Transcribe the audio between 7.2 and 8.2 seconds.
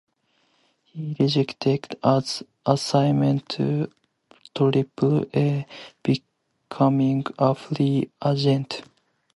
a free